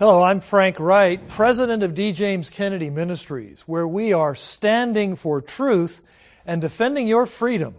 [0.00, 2.12] Hello, I'm Frank Wright, president of D.
[2.12, 6.02] James Kennedy Ministries, where we are standing for truth
[6.46, 7.74] and defending your freedom.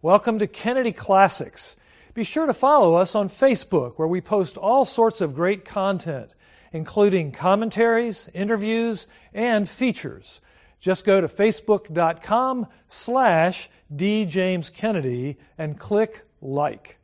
[0.00, 1.76] Welcome to Kennedy Classics.
[2.14, 6.34] Be sure to follow us on Facebook, where we post all sorts of great content,
[6.72, 10.40] including commentaries, interviews, and features.
[10.80, 16.96] Just go to facebook.com slash djameskennedy and click like.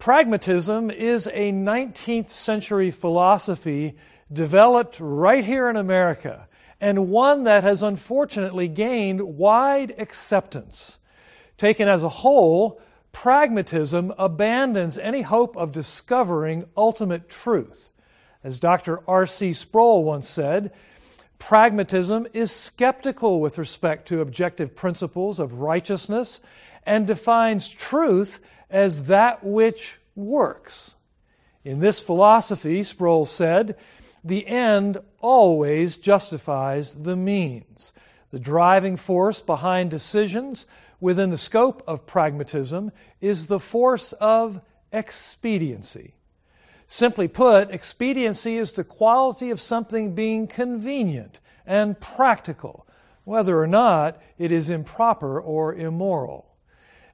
[0.00, 3.98] Pragmatism is a 19th century philosophy
[4.32, 6.48] developed right here in America
[6.80, 10.96] and one that has unfortunately gained wide acceptance.
[11.58, 12.80] Taken as a whole,
[13.12, 17.92] pragmatism abandons any hope of discovering ultimate truth.
[18.42, 19.00] As Dr.
[19.06, 19.52] R.C.
[19.52, 20.72] Sproul once said,
[21.38, 26.40] pragmatism is skeptical with respect to objective principles of righteousness
[26.86, 28.40] and defines truth
[28.70, 30.94] as that which works.
[31.64, 33.76] In this philosophy, Sproul said,
[34.24, 37.92] the end always justifies the means.
[38.30, 40.66] The driving force behind decisions
[41.00, 44.60] within the scope of pragmatism is the force of
[44.92, 46.14] expediency.
[46.86, 52.86] Simply put, expediency is the quality of something being convenient and practical,
[53.24, 56.49] whether or not it is improper or immoral.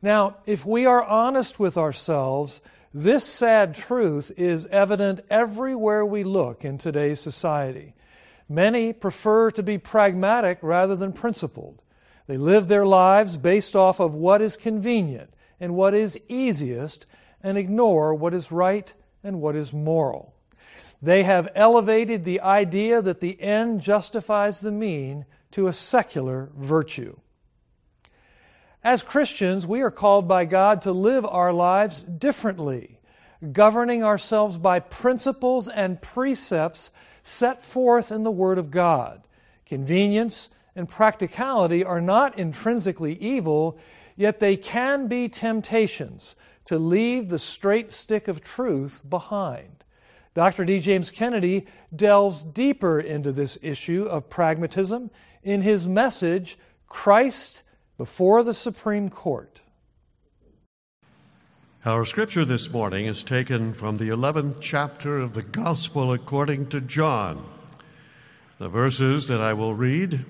[0.07, 2.61] Now, if we are honest with ourselves,
[2.95, 7.93] this sad truth is evident everywhere we look in today's society.
[8.49, 11.83] Many prefer to be pragmatic rather than principled.
[12.29, 17.05] They live their lives based off of what is convenient and what is easiest
[17.43, 18.94] and ignore what is right
[19.25, 20.37] and what is moral.
[21.03, 27.17] They have elevated the idea that the end justifies the mean to a secular virtue.
[28.87, 33.01] As Christians, we are called by God to live our lives differently,
[33.51, 36.93] governing ourselves by principles and precepts
[37.25, 39.27] set forth in the Word of God.
[39.67, 43.77] Convenience and practicality are not intrinsically evil,
[44.15, 46.37] yet they can be temptations
[46.67, 49.83] to leave the straight stick of truth behind.
[50.33, 50.65] Dr.
[50.65, 50.79] D.
[50.79, 55.11] James Kennedy delves deeper into this issue of pragmatism
[55.43, 57.65] in his message, Christ
[57.97, 59.61] before the Supreme Court.
[61.84, 66.81] Our scripture this morning is taken from the 11th chapter of the Gospel according to
[66.81, 67.47] John.
[68.59, 70.25] The verses that I will read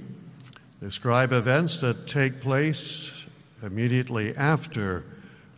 [0.81, 3.27] describe events that take place
[3.63, 5.05] immediately after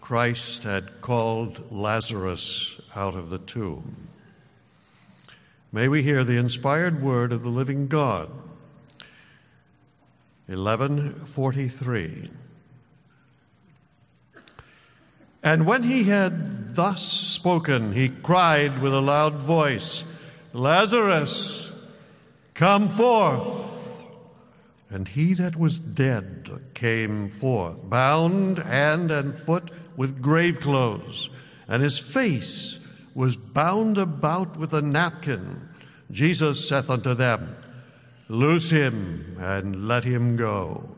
[0.00, 4.08] Christ had called Lazarus out of the tomb.
[5.72, 8.30] May we hear the inspired word of the living God.
[10.48, 12.30] 1143.
[15.42, 20.04] And when he had thus spoken, he cried with a loud voice,
[20.52, 21.70] Lazarus,
[22.54, 23.66] come forth.
[24.90, 31.28] And he that was dead came forth, bound hand and foot with grave clothes,
[31.68, 32.80] and his face
[33.14, 35.68] was bound about with a napkin.
[36.10, 37.54] Jesus saith unto them,
[38.28, 40.88] Loose him and let him go.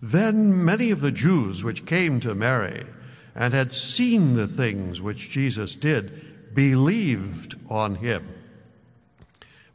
[0.00, 2.86] Then many of the Jews which came to Mary
[3.34, 8.26] and had seen the things which Jesus did believed on him.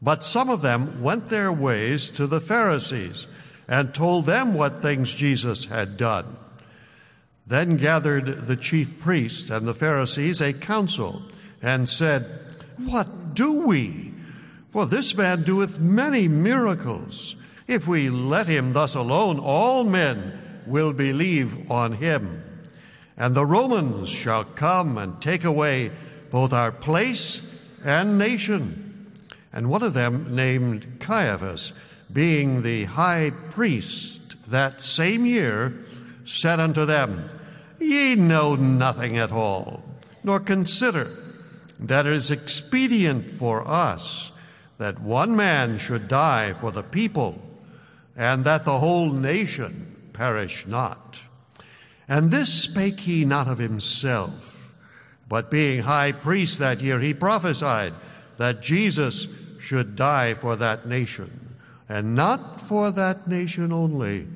[0.02, 3.28] But some of them went their ways to the Pharisees
[3.68, 6.38] and told them what things Jesus had done.
[7.46, 11.22] Then gathered the chief priests and the Pharisees a council
[11.62, 14.13] and said, What do we?
[14.74, 17.36] For this man doeth many miracles.
[17.68, 22.44] If we let him thus alone, all men will believe on him.
[23.16, 25.92] And the Romans shall come and take away
[26.32, 27.44] both our place
[27.86, 29.12] and nation.
[29.54, 31.74] And one of them, named Caiaphas,
[32.12, 35.86] being the high priest that same year,
[36.26, 37.30] said unto them,
[37.78, 39.84] Ye know nothing at all,
[40.24, 41.16] nor consider
[41.80, 44.32] that it is expedient for us
[44.78, 47.42] that one man should die for the people,
[48.16, 51.20] and that the whole nation perish not.
[52.08, 54.74] And this spake he not of himself,
[55.28, 57.94] but being high priest that year, he prophesied,
[58.38, 59.28] that Jesus
[59.60, 61.56] should die for that nation,
[61.88, 64.28] and not for that nation only,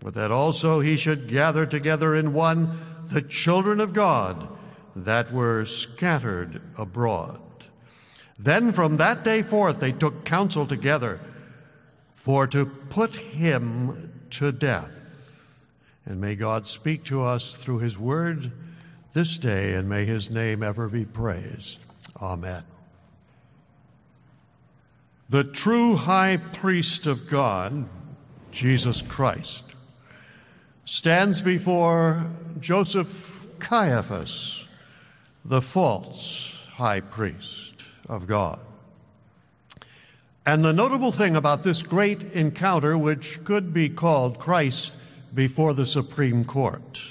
[0.00, 4.48] but that also he should gather together in one the children of God
[4.94, 7.40] that were scattered abroad.
[8.38, 11.20] Then from that day forth they took counsel together
[12.12, 14.92] for to put him to death.
[16.04, 18.52] And may God speak to us through his word
[19.12, 21.80] this day, and may his name ever be praised.
[22.20, 22.62] Amen.
[25.28, 27.88] The true high priest of God,
[28.52, 29.64] Jesus Christ,
[30.84, 32.30] stands before
[32.60, 34.64] Joseph Caiaphas,
[35.44, 37.65] the false high priest
[38.08, 38.60] of God.
[40.44, 44.94] And the notable thing about this great encounter, which could be called Christ
[45.34, 47.02] before the Supreme Court,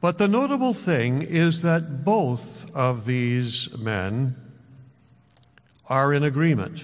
[0.00, 4.36] but the notable thing is that both of these men
[5.88, 6.82] are in agreement.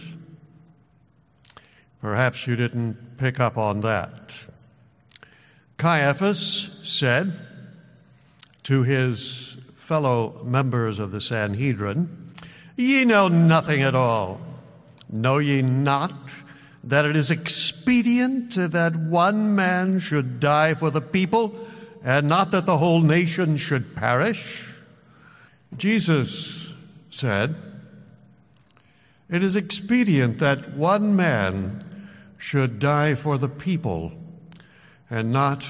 [2.00, 4.42] Perhaps you didn't pick up on that.
[5.76, 7.32] Caiaphas said
[8.62, 12.29] to his fellow members of the Sanhedrin,
[12.80, 14.40] Ye know nothing at all.
[15.10, 16.14] Know ye not
[16.82, 21.54] that it is expedient that one man should die for the people,
[22.02, 24.72] and not that the whole nation should perish?
[25.76, 26.72] Jesus
[27.10, 27.54] said,
[29.28, 31.84] It is expedient that one man
[32.38, 34.12] should die for the people,
[35.10, 35.68] and not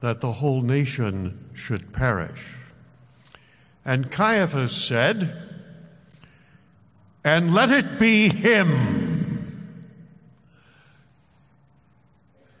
[0.00, 2.56] that the whole nation should perish.
[3.86, 5.51] And Caiaphas said,
[7.24, 9.02] And let it be him.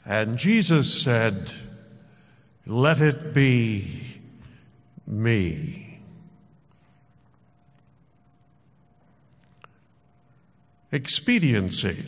[0.04, 1.50] And Jesus said,
[2.66, 4.20] Let it be
[5.06, 6.00] me.
[10.90, 12.04] Expediency.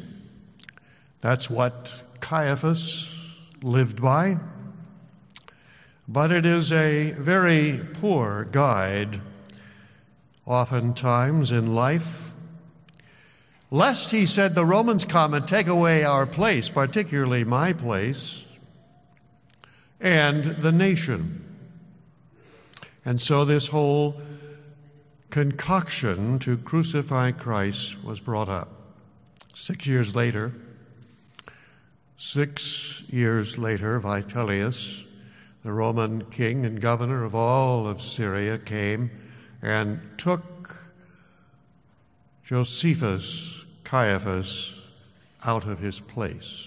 [1.20, 3.10] That's what Caiaphas
[3.62, 4.38] lived by.
[6.06, 9.22] But it is a very poor guide,
[10.44, 12.33] oftentimes in life.
[13.74, 18.44] Lest, he said, the Romans come and take away our place, particularly my place,
[20.00, 21.44] and the nation.
[23.04, 24.14] And so this whole
[25.30, 28.68] concoction to crucify Christ was brought up.
[29.54, 30.52] Six years later,
[32.16, 35.02] six years later, Vitellius,
[35.64, 39.10] the Roman king and governor of all of Syria, came
[39.60, 40.92] and took
[42.44, 44.80] Josephus Caiaphas
[45.44, 46.66] out of his place,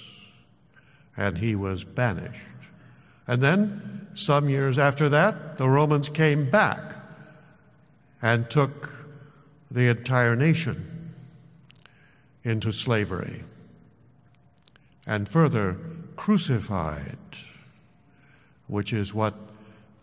[1.16, 2.42] and he was banished.
[3.28, 6.96] And then, some years after that, the Romans came back
[8.22, 9.08] and took
[9.70, 11.14] the entire nation
[12.44, 13.44] into slavery
[15.06, 15.78] and further
[16.16, 17.18] crucified,
[18.68, 19.36] which is what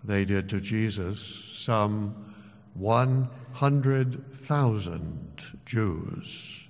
[0.03, 1.21] they did to Jesus.
[1.21, 2.15] Some
[2.75, 6.64] 100,000 Jews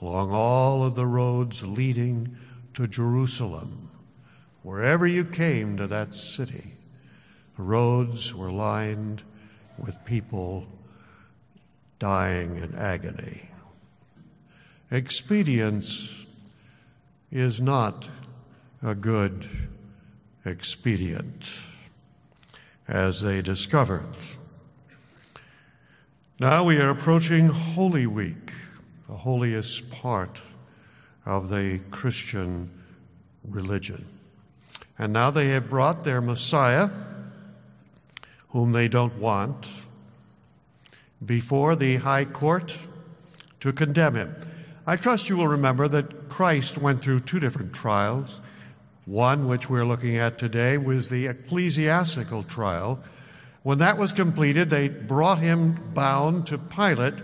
[0.00, 2.36] along all of the roads leading
[2.74, 3.90] to Jerusalem.
[4.62, 6.72] Wherever you came to that city,
[7.56, 9.22] the roads were lined
[9.78, 10.66] with people
[11.98, 13.50] dying in agony.
[14.90, 16.26] Expedience
[17.30, 18.08] is not
[18.82, 19.48] a good
[20.44, 21.52] expedient,
[22.88, 24.16] as they discovered.
[26.38, 28.52] Now we are approaching Holy Week,
[29.10, 30.40] the holiest part
[31.26, 32.70] of the Christian
[33.44, 34.06] religion.
[34.96, 36.90] And now they have brought their Messiah,
[38.50, 39.66] whom they don't want,
[41.24, 42.76] before the high court
[43.58, 44.36] to condemn him.
[44.86, 48.40] I trust you will remember that Christ went through two different trials.
[49.06, 53.00] One, which we're looking at today, was the ecclesiastical trial.
[53.64, 57.14] When that was completed, they brought him bound to Pilate,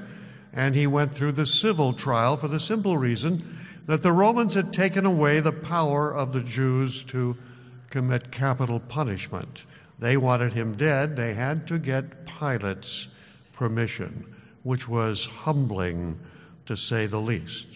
[0.56, 3.44] and he went through the civil trial for the simple reason
[3.84, 7.36] that the Romans had taken away the power of the Jews to
[7.90, 9.64] commit capital punishment.
[9.98, 11.14] They wanted him dead.
[11.14, 13.08] They had to get Pilate's
[13.52, 16.18] permission, which was humbling
[16.64, 17.68] to say the least.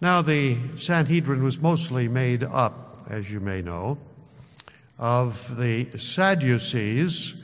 [0.00, 3.98] Now, the Sanhedrin was mostly made up, as you may know,
[4.98, 7.36] of the Sadducees,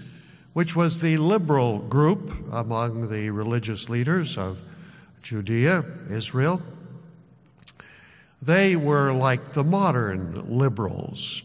[0.53, 4.59] which was the liberal group among the religious leaders of
[5.23, 6.63] Judea, Israel.
[8.43, 11.43] They were like the modern liberals.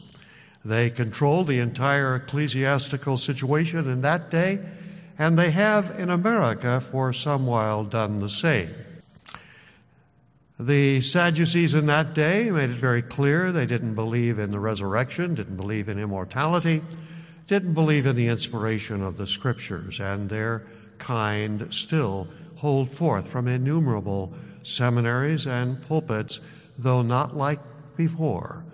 [0.63, 4.59] They controlled the entire ecclesiastical situation in that day,
[5.17, 8.73] and they have in America for some while done the same.
[10.59, 15.35] The Sadducees in that day made it very clear they didn't believe in the resurrection,
[15.35, 16.81] didn't believe in immortality,
[17.47, 20.65] didn't believe in the inspiration of the scriptures, and their
[20.97, 24.33] kind still hold forth from innumerable
[24.63, 26.39] seminaries and pulpits,
[26.77, 27.59] though not like
[27.95, 28.65] before.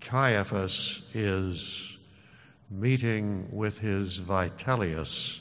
[0.00, 1.98] Caiaphas is
[2.70, 5.40] meeting with his Vitellius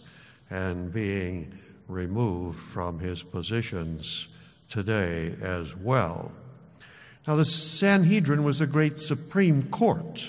[0.50, 1.58] and being
[1.88, 4.28] removed from his positions
[4.70, 6.32] today as well.
[7.28, 10.26] Now, the Sanhedrin was the great supreme court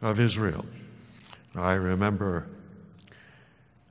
[0.00, 0.64] of Israel.
[1.54, 2.48] I remember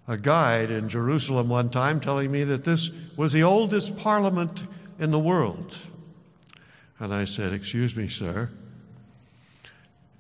[0.08, 4.64] a guide in Jerusalem one time telling me that this was the oldest parliament
[4.98, 5.78] in the world.
[7.00, 8.50] And I said, Excuse me, sir,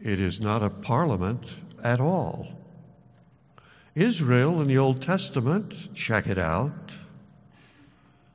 [0.01, 2.48] it is not a parliament at all.
[3.96, 6.96] Israel in the Old Testament, check it out,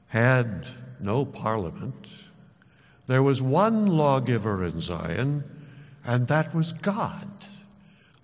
[0.08, 0.66] had
[1.00, 2.08] no parliament.
[3.06, 5.44] There was one lawgiver in Zion,
[6.04, 7.33] and that was God.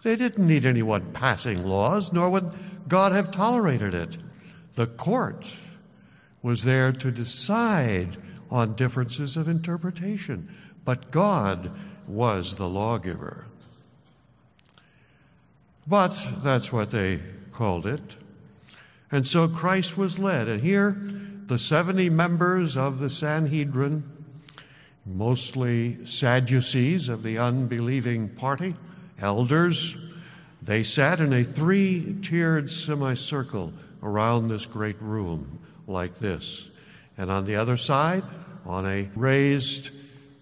[0.02, 2.54] They didn't need anyone passing laws, nor would
[2.88, 4.16] God have tolerated it.
[4.75, 5.57] The court
[6.42, 8.16] was there to decide
[8.50, 10.49] on differences of interpretation,
[10.85, 11.71] but God
[12.09, 13.47] was the lawgiver.
[15.87, 18.16] But that's what they called it.
[19.12, 20.49] And so Christ was led.
[20.49, 20.97] And here,
[21.47, 24.04] the 70 members of the Sanhedrin,
[25.04, 28.75] mostly Sadducees of the unbelieving party,
[29.21, 29.97] elders,
[30.62, 33.73] they sat in a three tiered semicircle
[34.03, 36.69] around this great room like this.
[37.17, 38.25] And on the other side,
[38.65, 39.91] on a raised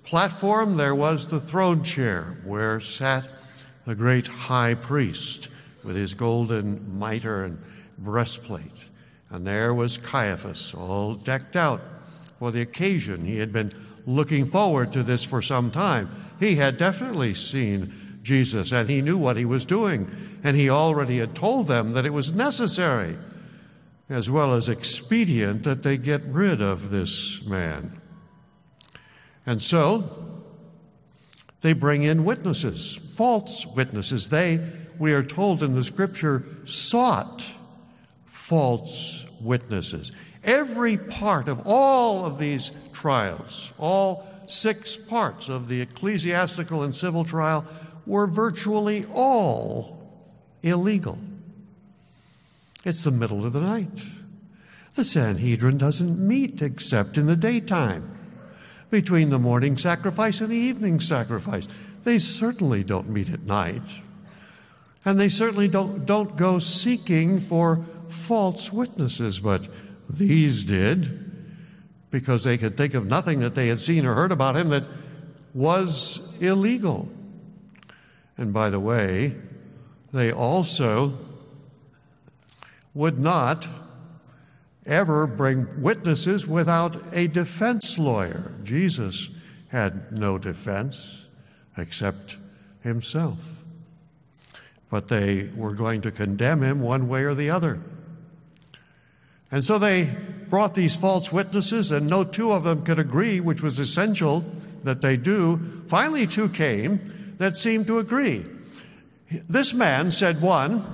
[0.04, 3.28] platform, there was the throne chair where sat
[3.84, 5.48] the great high priest
[5.82, 7.62] with his golden mitre and
[7.98, 8.86] breastplate.
[9.30, 11.80] And there was Caiaphas, all decked out
[12.38, 13.24] for the occasion.
[13.24, 13.72] He had been
[14.06, 16.10] looking forward to this for some time.
[16.40, 20.10] He had definitely seen Jesus and he knew what he was doing.
[20.42, 23.16] And he already had told them that it was necessary,
[24.08, 28.00] as well as expedient, that they get rid of this man.
[29.46, 30.28] And so,
[31.60, 34.28] they bring in witnesses, false witnesses.
[34.28, 34.60] They,
[34.98, 37.52] we are told in the scripture, sought
[38.24, 40.12] false witnesses.
[40.44, 47.24] Every part of all of these trials, all six parts of the ecclesiastical and civil
[47.24, 47.66] trial,
[48.08, 49.98] were virtually all
[50.62, 51.18] illegal.
[52.84, 54.02] It's the middle of the night.
[54.94, 58.18] The Sanhedrin doesn't meet except in the daytime
[58.90, 61.68] between the morning sacrifice and the evening sacrifice.
[62.02, 63.82] They certainly don't meet at night.
[65.04, 69.68] And they certainly don't, don't go seeking for false witnesses, but
[70.08, 71.26] these did
[72.10, 74.88] because they could think of nothing that they had seen or heard about him that
[75.52, 77.08] was illegal.
[78.38, 79.34] And by the way,
[80.12, 81.18] they also
[82.94, 83.68] would not
[84.86, 88.54] ever bring witnesses without a defense lawyer.
[88.64, 89.28] Jesus
[89.68, 91.26] had no defense
[91.76, 92.38] except
[92.82, 93.64] himself.
[94.88, 97.80] But they were going to condemn him one way or the other.
[99.50, 100.14] And so they
[100.48, 104.44] brought these false witnesses, and no two of them could agree, which was essential
[104.84, 105.58] that they do.
[105.88, 108.44] Finally, two came that seemed to agree.
[109.48, 110.84] This man, said one,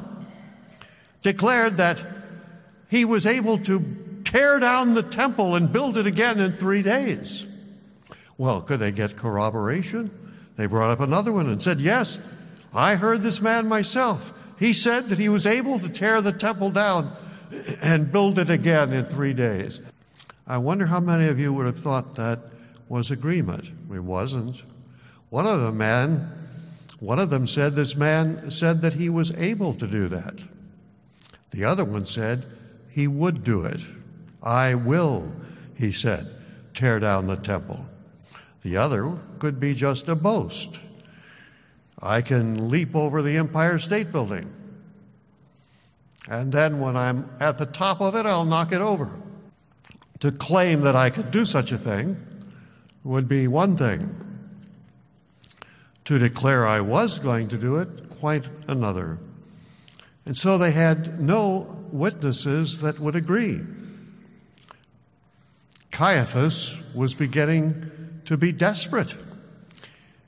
[1.23, 2.05] declared that
[2.89, 7.47] he was able to tear down the temple and build it again in three days.
[8.37, 10.11] Well, could they get corroboration?
[10.57, 12.19] They brought up another one and said, Yes,
[12.73, 14.33] I heard this man myself.
[14.59, 17.13] He said that he was able to tear the temple down
[17.81, 19.81] and build it again in three days.
[20.47, 22.41] I wonder how many of you would have thought that
[22.89, 23.71] was agreement.
[23.93, 24.63] It wasn't.
[25.35, 26.31] One of them man,
[27.01, 30.39] one of them said this man said that he was able to do that.
[31.51, 32.47] The other one said
[32.89, 33.81] he would do it.
[34.45, 35.33] I will,
[35.75, 36.31] he said,
[36.73, 37.85] tear down the temple.
[38.63, 40.79] The other could be just a boast.
[42.01, 44.49] I can leap over the Empire State Building.
[46.29, 49.11] And then when I'm at the top of it, I'll knock it over.
[50.21, 52.25] To claim that I could do such a thing
[53.03, 54.24] would be one thing.
[56.05, 59.19] To declare I was going to do it, quite another.
[60.27, 63.61] And so they had no witnesses that would agree.
[65.91, 69.15] Caiaphas was beginning to be desperate.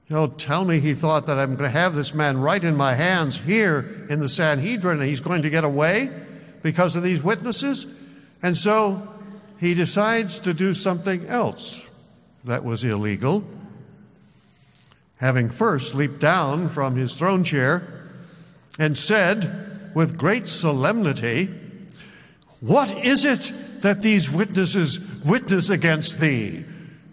[0.08, 2.76] You know, tell me he thought that I'm going to have this man right in
[2.76, 6.10] my hands here in the Sanhedrin and he's going to get away.
[6.66, 7.86] because of these witnesses.
[8.42, 9.06] And so
[9.58, 11.88] he decides to do something else
[12.44, 13.44] that was illegal.
[15.16, 17.82] Having first leaped down from his throne chair
[18.78, 21.46] and said with great solemnity,
[22.60, 26.64] What is it that these witnesses witness against thee?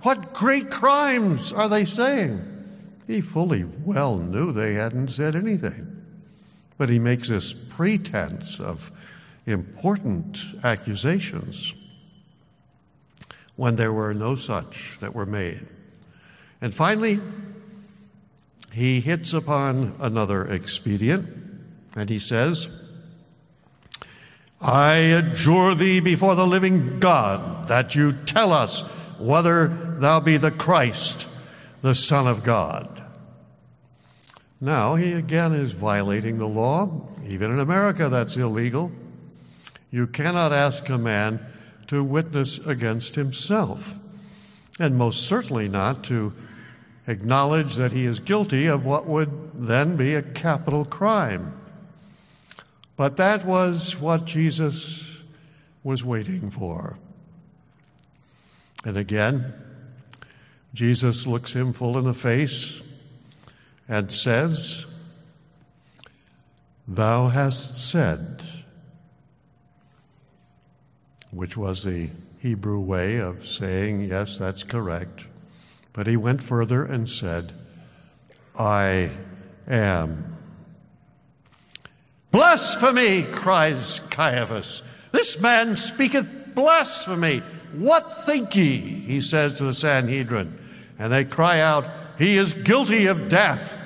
[0.02, 2.50] What great crimes are they saying?
[3.08, 5.90] He fully well knew they hadn't said anything.
[6.78, 8.92] But he makes this pretense of
[9.46, 11.74] important accusations
[13.56, 15.66] when there were no such that were made.
[16.60, 17.22] And finally,
[18.74, 21.30] he hits upon another expedient,
[21.96, 22.70] and he says,
[24.60, 28.82] I adjure thee before the living God that you tell us
[29.20, 31.28] whether thou be the Christ,
[31.82, 33.04] the Son of God.
[34.60, 37.10] Now, he again is violating the law.
[37.28, 38.92] Even in America, that's illegal.
[39.92, 41.46] You cannot ask a man
[41.88, 43.98] to witness against himself,
[44.80, 46.34] and most certainly not to
[47.08, 51.60] acknowledge that he is guilty of what would then be a capital crime.
[52.96, 55.18] But that was what Jesus
[55.84, 56.98] was waiting for.
[58.86, 59.54] And again,
[60.74, 62.82] Jesus looks him full in the face
[63.88, 64.86] and says,
[66.88, 68.44] Thou hast said,
[71.32, 75.26] which was the Hebrew way of saying, Yes, that's correct.
[75.94, 77.54] But he went further and said,
[78.58, 79.12] I
[79.68, 80.38] am.
[82.32, 84.82] Blasphemy, cries Caiaphas.
[85.12, 87.40] This man speaketh blasphemy.
[87.74, 88.78] What think ye?
[88.78, 90.60] He says to the Sanhedrin.
[90.98, 93.80] And they cry out, He is guilty of death.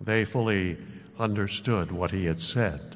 [0.00, 0.78] They fully
[1.18, 2.89] understood what he had said.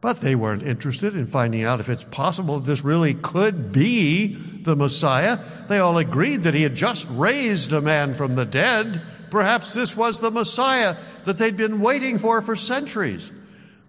[0.00, 4.76] But they weren't interested in finding out if it's possible this really could be the
[4.76, 5.40] Messiah.
[5.66, 9.02] They all agreed that he had just raised a man from the dead.
[9.30, 13.32] Perhaps this was the Messiah that they'd been waiting for for centuries.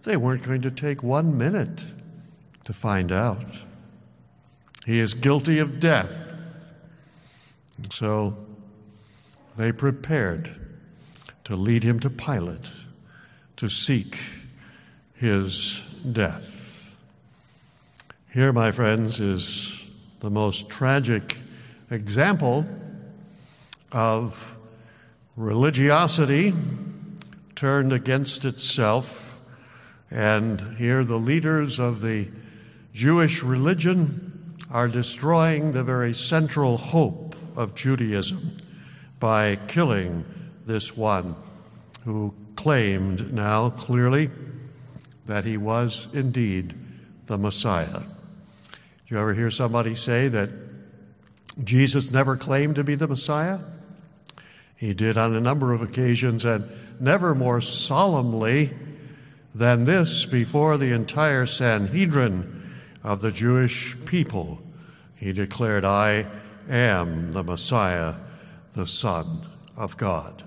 [0.03, 1.84] They weren't going to take one minute
[2.65, 3.60] to find out.
[4.86, 6.12] He is guilty of death.
[7.77, 8.36] And So
[9.57, 10.55] they prepared
[11.43, 12.71] to lead him to Pilate
[13.57, 14.17] to seek
[15.13, 16.95] his death.
[18.33, 19.81] Here, my friends, is
[20.19, 21.38] the most tragic
[21.89, 22.65] example
[23.91, 24.57] of
[25.35, 26.53] religiosity
[27.55, 29.39] turned against itself.
[30.12, 32.27] And here, the leaders of the
[32.93, 38.57] Jewish religion are destroying the very central hope of Judaism
[39.19, 40.25] by killing
[40.65, 41.35] this one
[42.05, 44.29] who claimed now clearly
[45.29, 46.73] that he was indeed
[47.27, 47.99] the Messiah.
[47.99, 48.75] Do
[49.09, 50.49] you ever hear somebody say that
[51.63, 53.59] Jesus never claimed to be the Messiah?
[54.75, 56.67] He did on a number of occasions and
[56.99, 58.73] never more solemnly
[59.53, 64.59] than this before the entire Sanhedrin of the Jewish people.
[65.15, 66.25] He declared, I
[66.67, 68.15] am the Messiah,
[68.73, 69.45] the Son
[69.77, 70.43] of God.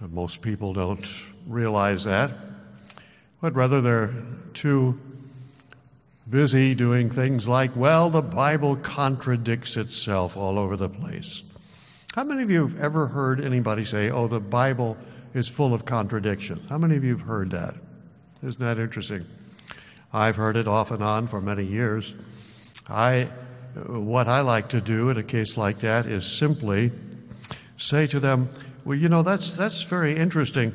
[0.00, 1.06] Most people don't
[1.46, 2.32] realize that
[3.40, 4.14] but rather they're
[4.54, 5.00] too
[6.28, 11.42] busy doing things like, well, the Bible contradicts itself all over the place.
[12.14, 14.96] How many of you have ever heard anybody say, oh, the Bible
[15.34, 16.68] is full of contradictions?
[16.68, 17.74] How many of you have heard that?
[18.42, 19.26] Isn't that interesting?
[20.12, 22.14] I've heard it off and on for many years.
[22.88, 23.28] I,
[23.86, 26.90] what I like to do in a case like that is simply
[27.76, 28.48] say to them,
[28.84, 30.72] well, you know, that's, that's very interesting.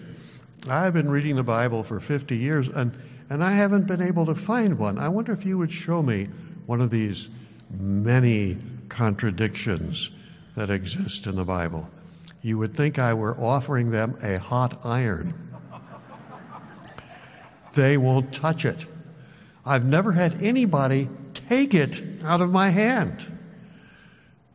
[0.69, 2.95] I've been reading the Bible for 50 years and,
[3.29, 4.99] and I haven't been able to find one.
[4.99, 6.25] I wonder if you would show me
[6.67, 7.29] one of these
[7.71, 10.11] many contradictions
[10.55, 11.89] that exist in the Bible.
[12.43, 15.33] You would think I were offering them a hot iron.
[17.73, 18.85] they won't touch it.
[19.65, 23.39] I've never had anybody take it out of my hand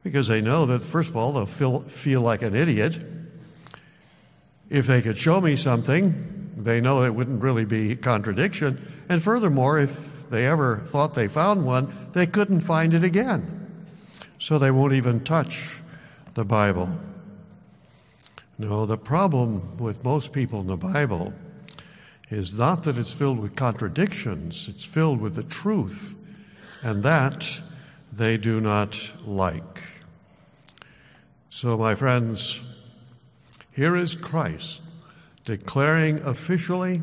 [0.05, 3.16] because they know that, first of all, they'll feel, feel like an idiot
[4.69, 8.81] if they could show me something, they know it wouldn't really be contradiction.
[9.09, 13.87] And furthermore, if they ever thought they found one, they couldn't find it again.
[14.39, 15.81] So they won't even touch
[16.35, 16.91] the Bible.
[18.59, 21.33] No, the problem with most people in the Bible
[22.31, 26.17] is not that it's filled with contradictions, it's filled with the truth,
[26.83, 27.61] and that
[28.13, 29.83] they do not like.
[31.51, 32.61] So, my friends,
[33.77, 34.81] here is Christ
[35.45, 37.03] declaring officially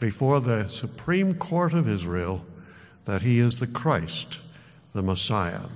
[0.00, 2.46] before the Supreme Court of Israel
[3.04, 4.40] that he is the Christ,
[4.94, 5.66] the Messiah.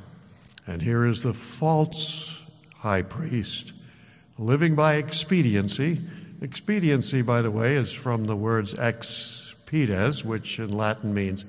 [0.67, 2.41] And here is the false
[2.79, 3.75] high priest
[4.39, 6.01] living by expediency.
[6.41, 11.45] Expediency, by the way, is from the words expedes, which in Latin means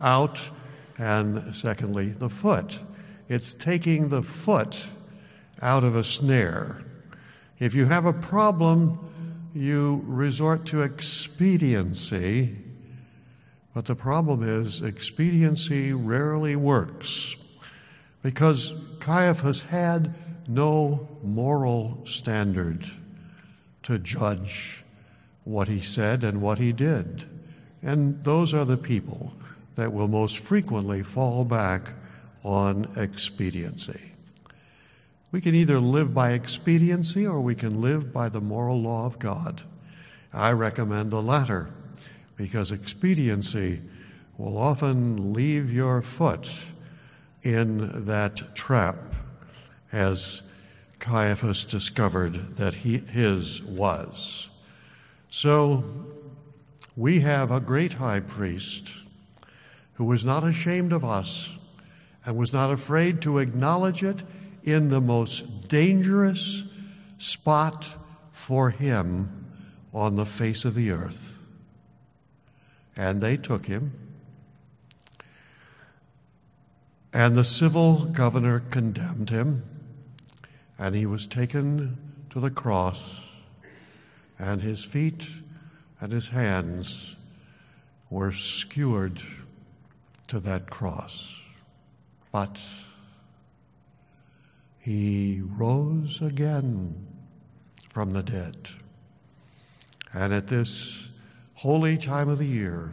[0.00, 0.50] out,
[0.96, 2.78] and secondly, the foot.
[3.28, 4.86] It's taking the foot
[5.60, 6.84] out of a snare.
[7.62, 8.98] If you have a problem,
[9.54, 12.56] you resort to expediency,
[13.72, 17.36] but the problem is expediency rarely works
[18.20, 20.12] because Caiaphas had
[20.48, 22.90] no moral standard
[23.84, 24.82] to judge
[25.44, 27.28] what he said and what he did.
[27.80, 29.34] And those are the people
[29.76, 31.92] that will most frequently fall back
[32.42, 34.11] on expediency.
[35.32, 39.18] We can either live by expediency or we can live by the moral law of
[39.18, 39.62] God.
[40.30, 41.70] I recommend the latter
[42.36, 43.80] because expediency
[44.36, 46.50] will often leave your foot
[47.42, 48.98] in that trap
[49.90, 50.42] as
[50.98, 54.50] Caiaphas discovered that he, his was.
[55.30, 55.82] So
[56.94, 58.92] we have a great high priest
[59.94, 61.54] who was not ashamed of us
[62.26, 64.22] and was not afraid to acknowledge it
[64.62, 66.64] in the most dangerous
[67.18, 67.96] spot
[68.30, 69.46] for him
[69.92, 71.38] on the face of the earth.
[72.96, 73.92] And they took him.
[77.12, 79.64] And the civil governor condemned him,
[80.78, 81.98] and he was taken
[82.30, 83.20] to the cross,
[84.38, 85.28] and his feet
[86.00, 87.16] and his hands
[88.08, 89.22] were skewered
[90.28, 91.38] to that cross.
[92.32, 92.58] But
[94.82, 97.06] he rose again
[97.88, 98.56] from the dead.
[100.12, 101.08] And at this
[101.54, 102.92] holy time of the year,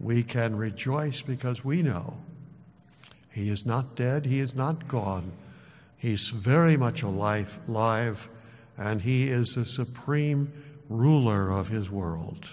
[0.00, 2.18] we can rejoice because we know
[3.30, 5.30] he is not dead, he is not gone.
[5.96, 8.28] He's very much alive, alive
[8.76, 10.52] and he is the supreme
[10.88, 12.50] ruler of his world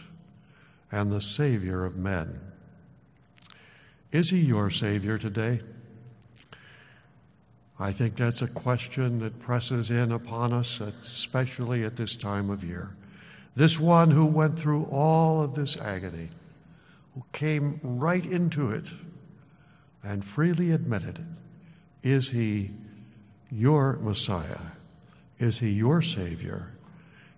[0.91, 2.39] and the Savior of men.
[4.11, 5.61] Is he your Savior today?
[7.79, 12.63] I think that's a question that presses in upon us, especially at this time of
[12.63, 12.95] year.
[13.55, 16.29] This one who went through all of this agony,
[17.13, 18.87] who came right into it
[20.03, 21.25] and freely admitted it,
[22.07, 22.71] is he
[23.51, 24.59] your Messiah?
[25.39, 26.71] Is he your Savior?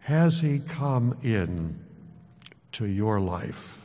[0.01, 1.79] Has he come in
[2.73, 3.79] to your life?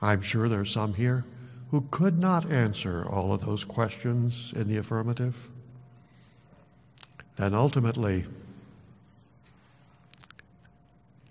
[0.00, 1.24] I'm sure there's some here
[1.72, 5.48] who could not answer all of those questions in the affirmative.
[7.38, 8.26] And ultimately,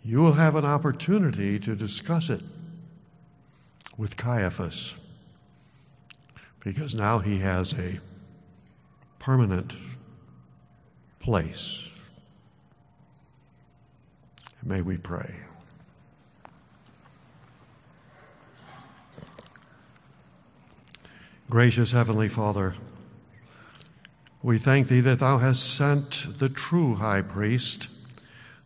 [0.04, 2.42] you will have an opportunity to discuss it
[3.98, 4.96] with Caiaphas
[6.60, 8.00] because now he has a
[9.20, 9.78] permanent
[11.20, 11.92] place.
[14.64, 15.36] May we pray.
[21.52, 22.76] Gracious Heavenly Father,
[24.42, 27.90] we thank Thee that Thou hast sent the true High Priest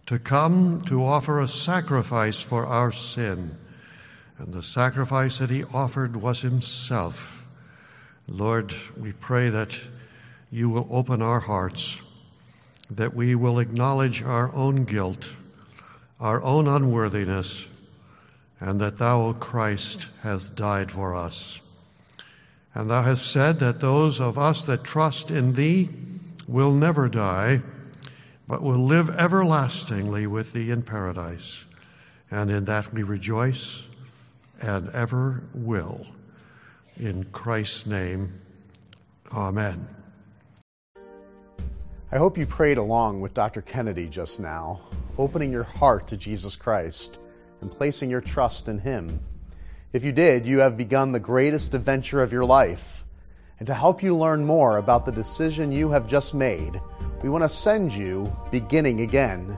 [0.06, 3.58] to come to offer a sacrifice for our sin.
[4.38, 7.48] And the sacrifice that He offered was Himself.
[8.28, 9.80] Lord, we pray that
[10.52, 12.04] You will open our hearts,
[12.92, 15.34] that we will acknowledge our own guilt,
[16.20, 17.66] our own unworthiness,
[18.60, 21.62] and that Thou, O Christ, hast died for us.
[22.76, 25.90] And thou hast said that those of us that trust in thee
[26.46, 27.62] will never die,
[28.50, 31.64] but will live everlastingly with thee in paradise.
[32.30, 33.88] And in that we rejoice
[34.62, 36.06] and ever will.
[36.98, 38.42] In Christ's name,
[39.34, 39.88] amen.
[42.12, 43.62] I hope you prayed along with Dr.
[43.62, 44.82] Kennedy just now,
[45.18, 47.20] opening your heart to Jesus Christ
[47.62, 49.20] and placing your trust in Him.
[49.94, 53.06] If you did, you have begun the greatest adventure of your life.
[53.60, 56.82] And to help you learn more about the decision you have just made,
[57.24, 59.58] we want to send you Beginning Again.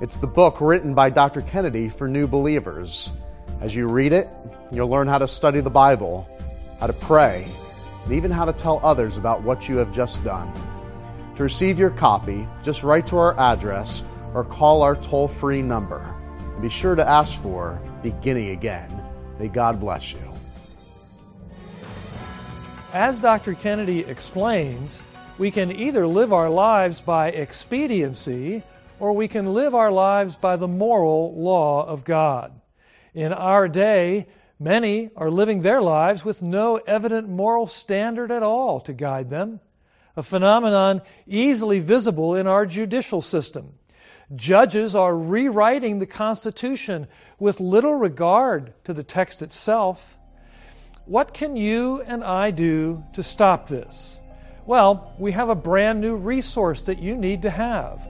[0.00, 1.42] It's the book written by Dr.
[1.42, 3.12] Kennedy for new believers.
[3.60, 4.28] As you read it,
[4.72, 6.28] you'll learn how to study the Bible,
[6.80, 7.46] how to pray,
[8.04, 10.52] and even how to tell others about what you have just done.
[11.36, 16.14] To receive your copy, just write to our address or call our toll free number.
[16.40, 18.95] And be sure to ask for Beginning Again.
[19.38, 20.20] May God bless you.
[22.92, 23.54] As Dr.
[23.54, 25.02] Kennedy explains,
[25.38, 28.62] we can either live our lives by expediency
[28.98, 32.58] or we can live our lives by the moral law of God.
[33.12, 34.26] In our day,
[34.58, 39.60] many are living their lives with no evident moral standard at all to guide them,
[40.16, 43.74] a phenomenon easily visible in our judicial system.
[44.34, 47.06] Judges are rewriting the Constitution
[47.38, 50.18] with little regard to the text itself.
[51.04, 54.18] What can you and I do to stop this?
[54.66, 58.04] Well, we have a brand new resource that you need to have.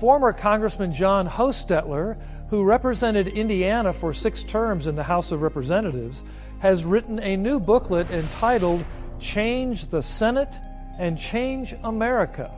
[0.00, 2.20] Former Congressman John Hostettler,
[2.50, 6.24] who represented Indiana for six terms in the House of Representatives,
[6.58, 8.84] has written a new booklet entitled
[9.20, 10.56] Change the Senate
[10.98, 12.50] and Change America.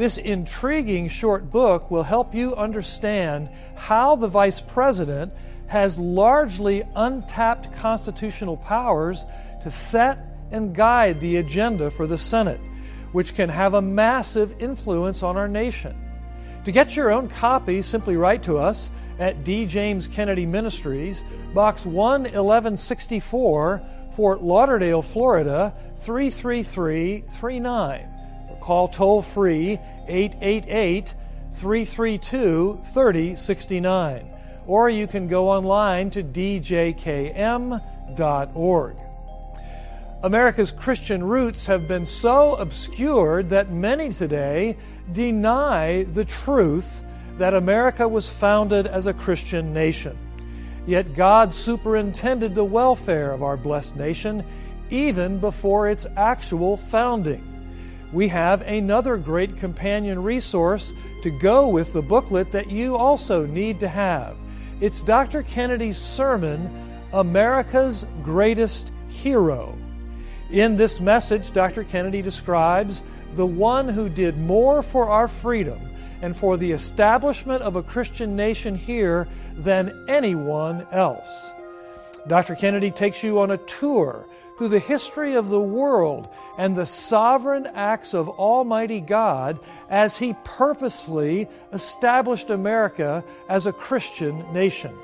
[0.00, 5.30] This intriguing short book will help you understand how the Vice President
[5.66, 9.26] has largely untapped constitutional powers
[9.62, 12.62] to set and guide the agenda for the Senate,
[13.12, 15.94] which can have a massive influence on our nation.
[16.64, 19.66] To get your own copy, simply write to us at D.
[19.66, 23.82] James Kennedy Ministries, Box 11164,
[24.16, 28.09] Fort Lauderdale, Florida 33339.
[28.60, 31.14] Call toll free 888
[31.52, 34.30] 332 3069.
[34.66, 37.76] Or you can go online to djkm.org.
[40.22, 44.76] America's Christian roots have been so obscured that many today
[45.12, 47.02] deny the truth
[47.38, 50.18] that America was founded as a Christian nation.
[50.86, 54.44] Yet God superintended the welfare of our blessed nation
[54.90, 57.49] even before its actual founding.
[58.12, 60.92] We have another great companion resource
[61.22, 64.36] to go with the booklet that you also need to have.
[64.80, 65.42] It's Dr.
[65.42, 66.70] Kennedy's sermon,
[67.12, 69.76] America's Greatest Hero.
[70.50, 71.84] In this message, Dr.
[71.84, 73.04] Kennedy describes
[73.36, 75.78] the one who did more for our freedom
[76.22, 81.52] and for the establishment of a Christian nation here than anyone else.
[82.26, 82.56] Dr.
[82.56, 84.26] Kennedy takes you on a tour
[84.60, 90.36] through the history of the world and the sovereign acts of Almighty God as He
[90.44, 94.94] purposely established America as a Christian nation.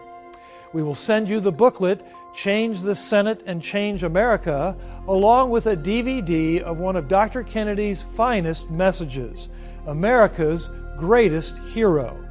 [0.75, 4.77] We will send you the booklet, Change the Senate and Change America,
[5.09, 7.43] along with a DVD of one of Dr.
[7.43, 9.49] Kennedy's finest messages,
[9.87, 12.26] America's Greatest Hero,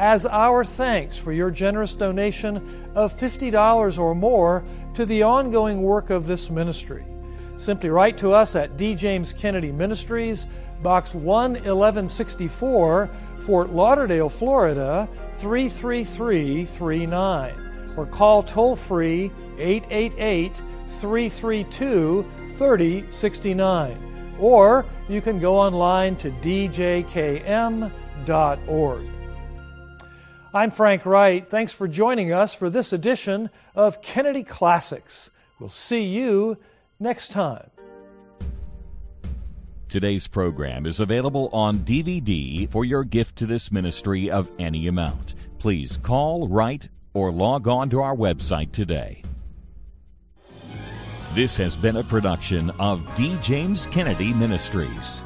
[0.00, 6.08] as our thanks for your generous donation of $50 or more to the ongoing work
[6.08, 7.04] of this ministry.
[7.58, 8.94] Simply write to us at D.
[8.94, 10.46] James Kennedy Ministries,
[10.82, 13.10] Box 11164,
[13.40, 20.56] Fort Lauderdale, Florida 33339 or call toll free 888
[20.88, 24.36] 332 3069.
[24.40, 27.90] Or you can go online to djkm.org.
[30.52, 31.48] I'm Frank Wright.
[31.48, 35.30] Thanks for joining us for this edition of Kennedy Classics.
[35.60, 36.56] We'll see you
[36.98, 37.70] next time.
[39.88, 45.36] Today's program is available on DVD for your gift to this ministry of any amount.
[45.60, 49.22] Please call, write, or log on to our website today.
[51.32, 53.36] This has been a production of D.
[53.40, 55.22] James Kennedy Ministries.